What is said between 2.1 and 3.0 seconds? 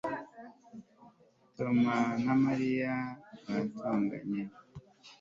na Mariya